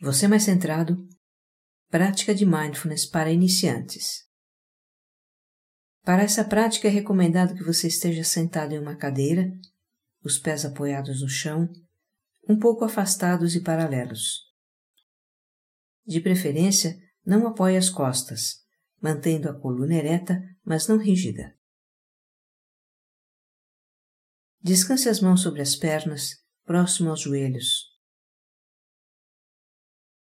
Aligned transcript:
Você 0.00 0.26
mais 0.26 0.42
centrado, 0.42 1.08
prática 1.88 2.34
de 2.34 2.44
mindfulness 2.44 3.06
para 3.06 3.30
iniciantes. 3.30 4.28
Para 6.02 6.22
essa 6.22 6.44
prática 6.44 6.88
é 6.88 6.90
recomendado 6.90 7.54
que 7.54 7.62
você 7.62 7.86
esteja 7.86 8.24
sentado 8.24 8.72
em 8.72 8.78
uma 8.78 8.96
cadeira, 8.96 9.50
os 10.22 10.38
pés 10.38 10.64
apoiados 10.64 11.22
no 11.22 11.28
chão, 11.28 11.72
um 12.48 12.58
pouco 12.58 12.84
afastados 12.84 13.54
e 13.54 13.60
paralelos. 13.60 14.52
De 16.04 16.20
preferência, 16.20 17.00
não 17.24 17.46
apoie 17.46 17.76
as 17.76 17.88
costas, 17.88 18.64
mantendo 19.00 19.48
a 19.48 19.54
coluna 19.54 19.94
ereta, 19.94 20.42
mas 20.64 20.88
não 20.88 20.98
rígida. 20.98 21.56
Descanse 24.60 25.08
as 25.08 25.20
mãos 25.20 25.40
sobre 25.40 25.62
as 25.62 25.76
pernas, 25.76 26.42
próximo 26.64 27.10
aos 27.10 27.20
joelhos. 27.20 27.93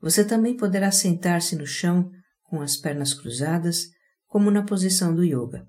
Você 0.00 0.26
também 0.26 0.56
poderá 0.56 0.90
sentar-se 0.92 1.56
no 1.56 1.66
chão 1.66 2.10
com 2.42 2.60
as 2.60 2.76
pernas 2.76 3.14
cruzadas, 3.14 3.88
como 4.26 4.50
na 4.50 4.64
posição 4.64 5.14
do 5.14 5.24
yoga. 5.24 5.66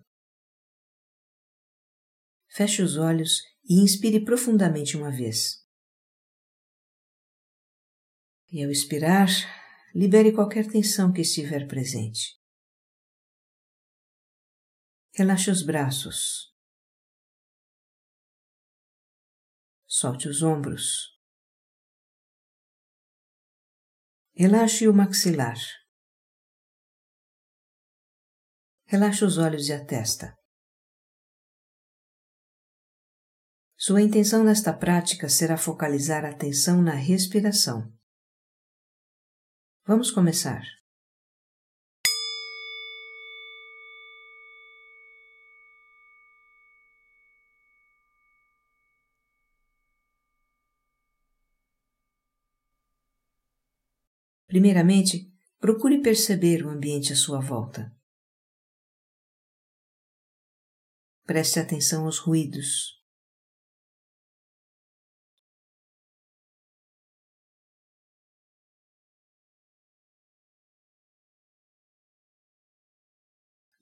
Feche 2.50 2.82
os 2.82 2.98
olhos 2.98 3.42
e 3.70 3.82
inspire 3.82 4.24
profundamente 4.24 4.98
uma 4.98 5.12
vez. 5.12 5.66
E 8.52 8.64
ao 8.64 8.72
expirar, 8.72 9.28
libere 9.94 10.32
qualquer 10.32 10.68
tensão 10.68 11.12
que 11.12 11.22
estiver 11.22 11.68
presente. 11.68 12.38
Relaxe 15.14 15.50
os 15.50 15.64
braços. 15.64 16.54
Solte 19.86 20.28
os 20.28 20.44
ombros. 20.44 21.17
Relaxe 24.40 24.88
o 24.88 24.94
maxilar. 24.94 25.58
Relaxe 28.86 29.26
os 29.26 29.40
olhos 29.40 29.68
e 29.68 29.74
a 29.74 29.84
testa. 29.84 30.36
Sua 33.76 34.00
intenção 34.00 34.44
nesta 34.44 34.72
prática 34.72 35.28
será 35.28 35.58
focalizar 35.58 36.24
a 36.24 36.30
atenção 36.30 36.84
na 36.84 36.94
respiração. 36.94 37.92
Vamos 39.88 40.12
começar. 40.12 40.62
Primeiramente, 54.48 55.30
procure 55.60 56.02
perceber 56.02 56.66
o 56.66 56.70
ambiente 56.70 57.12
à 57.12 57.16
sua 57.16 57.42
volta. 57.42 57.94
Preste 61.26 61.60
atenção 61.60 62.06
aos 62.06 62.18
ruídos. 62.18 62.98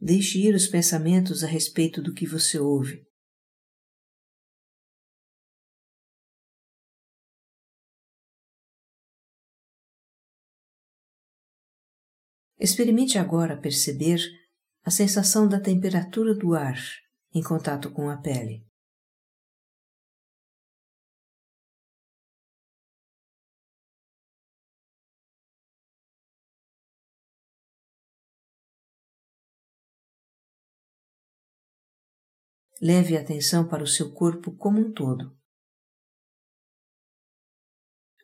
Deixe 0.02 0.40
ir 0.40 0.56
os 0.56 0.68
pensamentos 0.68 1.44
a 1.44 1.48
respeito 1.48 2.02
do 2.02 2.14
que 2.14 2.26
você 2.26 2.60
ouve. 2.60 3.08
Experimente 12.58 13.18
agora 13.18 13.60
perceber 13.60 14.20
a 14.84 14.90
sensação 14.90 15.48
da 15.48 15.60
temperatura 15.60 16.34
do 16.34 16.54
ar 16.54 16.78
em 17.34 17.44
contato 17.44 17.92
com 17.92 18.10
a 18.10 18.16
pele. 18.16 18.66
Leve 32.82 33.18
a 33.18 33.22
atenção 33.22 33.68
para 33.68 33.84
o 33.84 33.88
seu 33.88 34.14
corpo 34.14 34.56
como 34.56 34.80
um 34.80 34.94
todo. 34.94 35.36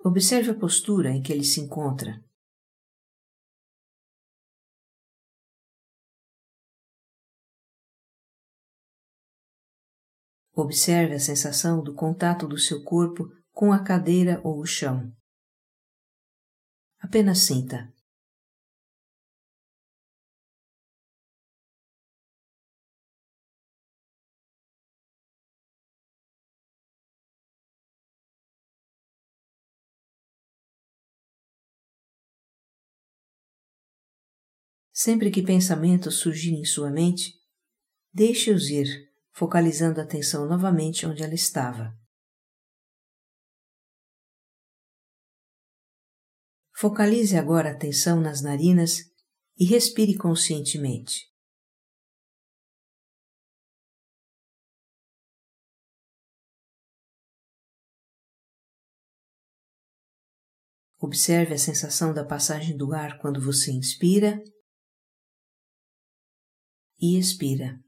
Observe 0.03 0.51
a 0.51 0.55
postura 0.55 1.09
em 1.11 1.21
que 1.21 1.33
ele 1.33 1.43
se 1.43 1.59
encontra. 1.59 2.23
Observe 10.61 11.15
a 11.15 11.19
sensação 11.19 11.81
do 11.81 11.95
contato 11.95 12.47
do 12.47 12.55
seu 12.55 12.83
corpo 12.83 13.27
com 13.51 13.73
a 13.73 13.83
cadeira 13.83 14.39
ou 14.43 14.59
o 14.59 14.65
chão. 14.65 15.11
Apenas 16.99 17.39
sinta. 17.39 17.91
Sempre 34.93 35.31
que 35.31 35.41
pensamentos 35.41 36.19
surgirem 36.19 36.61
em 36.61 36.65
sua 36.65 36.91
mente, 36.91 37.33
deixe-os 38.13 38.69
ir, 38.69 39.10
focalizando 39.33 39.99
a 39.99 40.03
atenção 40.03 40.47
novamente 40.47 41.05
onde 41.05 41.23
ela 41.23 41.33
estava. 41.33 41.97
Focalize 46.75 47.37
agora 47.37 47.69
a 47.69 47.73
atenção 47.73 48.19
nas 48.19 48.41
narinas 48.41 49.11
e 49.57 49.65
respire 49.65 50.17
conscientemente. 50.17 51.31
Observe 60.99 61.55
a 61.55 61.57
sensação 61.57 62.13
da 62.13 62.23
passagem 62.23 62.77
do 62.77 62.93
ar 62.93 63.19
quando 63.19 63.41
você 63.41 63.71
inspira 63.71 64.41
e 66.99 67.17
expira. 67.17 67.79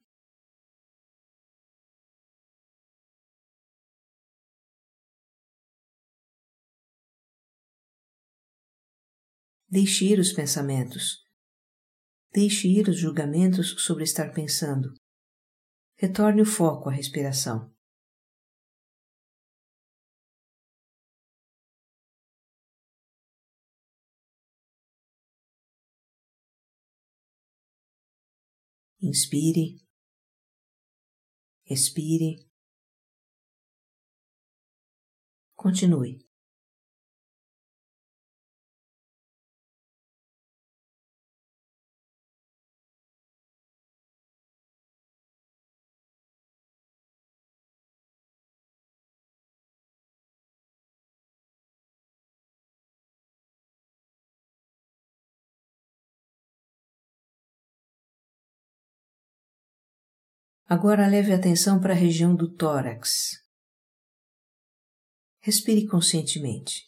Deixe 9.75 10.05
ir 10.05 10.19
os 10.19 10.31
pensamentos. 10.31 11.25
Deixe 12.31 12.67
ir 12.67 12.87
os 12.87 12.99
julgamentos 12.99 13.73
sobre 13.83 14.03
estar 14.03 14.31
pensando. 14.31 14.93
Retorne 15.95 16.43
o 16.43 16.45
foco 16.45 16.89
à 16.89 16.93
respiração. 16.93 17.73
Inspire, 29.01 29.83
expire, 31.65 32.47
continue. 35.55 36.32
Agora 60.65 61.07
leve 61.07 61.33
atenção 61.33 61.79
para 61.79 61.93
a 61.93 61.95
região 61.95 62.35
do 62.35 62.53
tórax. 62.55 63.43
Respire 65.41 65.85
conscientemente. 65.87 66.85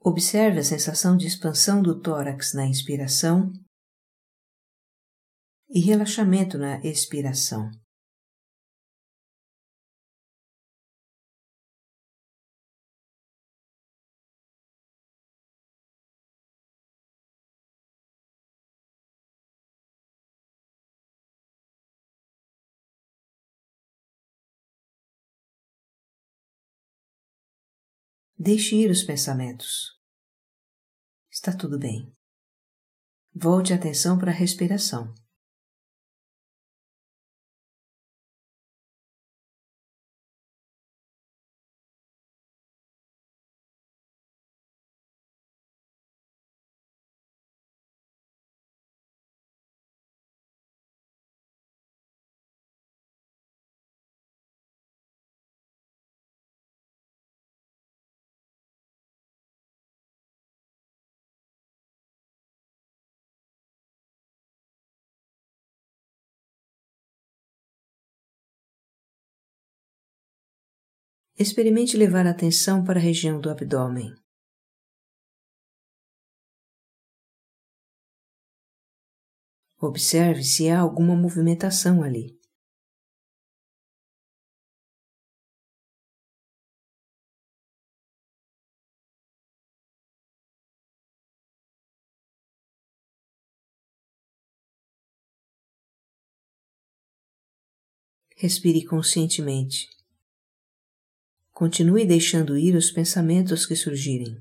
Observe 0.00 0.60
a 0.60 0.64
sensação 0.64 1.16
de 1.16 1.26
expansão 1.26 1.82
do 1.82 2.00
tórax 2.00 2.52
na 2.54 2.66
inspiração 2.66 3.52
e 5.68 5.80
relaxamento 5.80 6.56
na 6.58 6.80
expiração. 6.80 7.70
Deixe 28.40 28.76
ir 28.76 28.88
os 28.88 29.02
pensamentos. 29.02 29.98
Está 31.28 31.52
tudo 31.52 31.76
bem. 31.76 32.14
Volte 33.34 33.72
a 33.72 33.76
atenção 33.76 34.16
para 34.16 34.30
a 34.30 34.34
respiração. 34.34 35.12
Experimente 71.40 71.96
levar 71.96 72.26
a 72.26 72.30
atenção 72.30 72.82
para 72.82 72.98
a 72.98 73.02
região 73.02 73.40
do 73.40 73.48
abdômen. 73.48 74.12
Observe 79.80 80.42
se 80.42 80.68
há 80.68 80.80
alguma 80.80 81.14
movimentação 81.14 82.02
ali. 82.02 82.36
Respire 98.36 98.84
conscientemente. 98.84 99.97
Continue 101.58 102.06
deixando 102.06 102.56
ir 102.56 102.76
os 102.76 102.92
pensamentos 102.92 103.66
que 103.66 103.74
surgirem. 103.74 104.40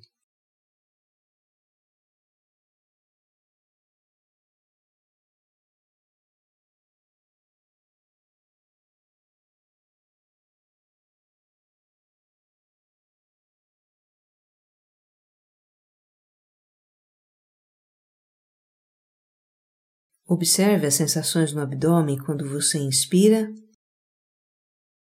Observe 20.28 20.86
as 20.86 20.94
sensações 20.94 21.52
no 21.52 21.62
abdômen 21.62 22.20
quando 22.20 22.48
você 22.48 22.78
inspira 22.78 23.52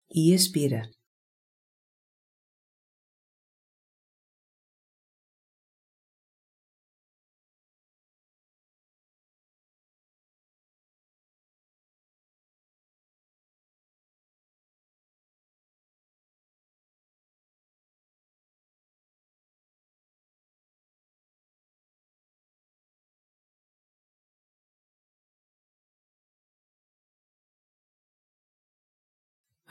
e 0.10 0.34
expira. 0.34 0.90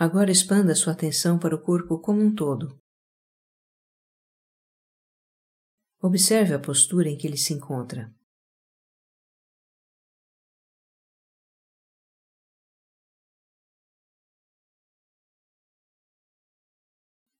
Agora 0.01 0.31
expanda 0.31 0.77
sua 0.77 0.93
atenção 0.93 1.41
para 1.41 1.57
o 1.57 1.61
corpo 1.61 1.99
como 1.99 2.23
um 2.23 2.33
todo. 2.33 2.81
Observe 6.01 6.55
a 6.55 6.61
postura 6.61 7.09
em 7.09 7.19
que 7.19 7.27
ele 7.27 7.37
se 7.37 7.53
encontra. 7.53 8.15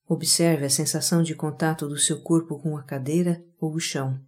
Observe 0.05 0.65
a 0.65 0.71
sensação 0.71 1.23
de 1.23 1.37
contato 1.37 1.87
do 1.87 1.97
seu 1.97 2.21
corpo 2.25 2.61
com 2.61 2.77
a 2.77 2.83
cadeira 2.83 3.41
ou 3.61 3.73
o 3.73 3.79
chão. 3.79 4.21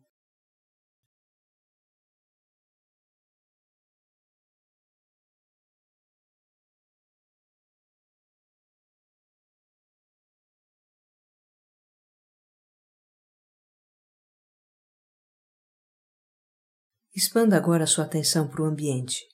Expanda 17.14 17.56
agora 17.56 17.86
sua 17.86 18.04
atenção 18.04 18.48
para 18.48 18.62
o 18.62 18.64
ambiente. 18.64 19.28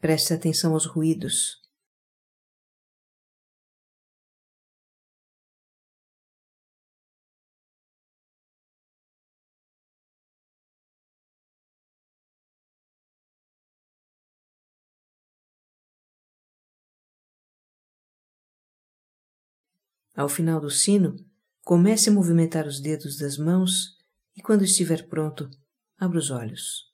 Preste 0.00 0.34
atenção 0.34 0.74
aos 0.74 0.84
ruídos. 0.84 1.62
Ao 20.16 20.28
final 20.28 20.60
do 20.60 20.68
sino, 20.68 21.14
comece 21.62 22.10
a 22.10 22.12
movimentar 22.12 22.66
os 22.66 22.80
dedos 22.80 23.16
das 23.18 23.38
mãos 23.38 23.97
e 24.38 24.40
quando 24.40 24.62
estiver 24.62 25.08
pronto, 25.08 25.50
abra 25.98 26.16
os 26.16 26.30
olhos. 26.30 26.84